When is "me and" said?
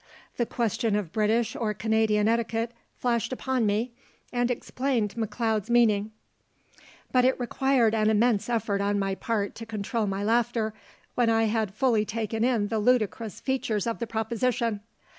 3.67-4.49